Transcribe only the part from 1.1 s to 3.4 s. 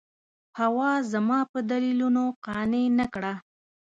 زما په دلیلونو قانع نه کړه.